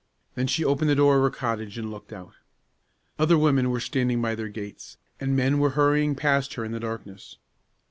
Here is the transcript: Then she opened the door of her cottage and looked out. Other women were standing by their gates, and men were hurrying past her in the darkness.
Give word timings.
Then 0.33 0.47
she 0.47 0.65
opened 0.65 0.89
the 0.89 0.95
door 0.95 1.17
of 1.17 1.21
her 1.21 1.29
cottage 1.29 1.77
and 1.77 1.91
looked 1.91 2.11
out. 2.11 2.33
Other 3.19 3.37
women 3.37 3.69
were 3.69 3.79
standing 3.79 4.19
by 4.19 4.33
their 4.33 4.49
gates, 4.49 4.97
and 5.19 5.35
men 5.35 5.59
were 5.59 5.77
hurrying 5.77 6.15
past 6.15 6.55
her 6.55 6.65
in 6.65 6.71
the 6.71 6.79
darkness. 6.79 7.37